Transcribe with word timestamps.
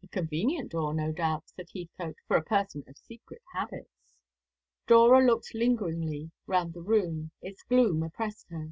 "A 0.00 0.06
convenient 0.06 0.70
door, 0.70 0.94
no 0.94 1.10
doubt," 1.10 1.48
said 1.48 1.66
Heathcote, 1.74 2.14
"for 2.28 2.36
a 2.36 2.44
person 2.44 2.84
of 2.86 2.96
secret 2.96 3.42
habits." 3.52 4.14
Dora 4.86 5.26
looked 5.26 5.56
lingeringly 5.56 6.30
round 6.46 6.72
the 6.72 6.82
room. 6.82 7.32
Its 7.42 7.64
gloom 7.64 8.04
oppressed 8.04 8.48
her. 8.50 8.70